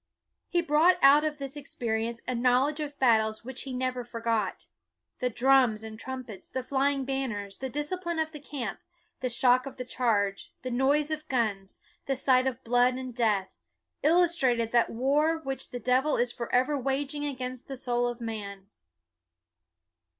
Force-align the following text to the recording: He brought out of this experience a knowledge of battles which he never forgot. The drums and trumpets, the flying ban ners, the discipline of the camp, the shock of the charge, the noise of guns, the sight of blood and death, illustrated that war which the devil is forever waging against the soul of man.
He 0.49 0.63
brought 0.63 0.97
out 1.03 1.23
of 1.23 1.37
this 1.37 1.55
experience 1.55 2.21
a 2.27 2.33
knowledge 2.33 2.79
of 2.79 2.97
battles 2.97 3.45
which 3.45 3.61
he 3.61 3.71
never 3.71 4.03
forgot. 4.03 4.65
The 5.19 5.29
drums 5.29 5.83
and 5.83 5.99
trumpets, 5.99 6.49
the 6.49 6.63
flying 6.63 7.05
ban 7.05 7.29
ners, 7.29 7.57
the 7.59 7.69
discipline 7.69 8.17
of 8.17 8.31
the 8.31 8.39
camp, 8.39 8.79
the 9.19 9.29
shock 9.29 9.67
of 9.67 9.77
the 9.77 9.85
charge, 9.85 10.51
the 10.63 10.71
noise 10.71 11.11
of 11.11 11.27
guns, 11.27 11.79
the 12.07 12.15
sight 12.15 12.47
of 12.47 12.63
blood 12.63 12.95
and 12.95 13.13
death, 13.13 13.53
illustrated 14.01 14.71
that 14.71 14.89
war 14.89 15.37
which 15.37 15.69
the 15.69 15.79
devil 15.79 16.17
is 16.17 16.31
forever 16.31 16.75
waging 16.79 17.23
against 17.23 17.67
the 17.67 17.77
soul 17.77 18.07
of 18.07 18.19
man. 18.19 18.71